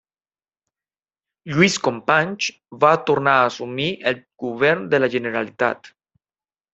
[1.57, 2.47] Lluís Companys
[2.83, 5.91] va tornar a assumir el govern de la Generalitat.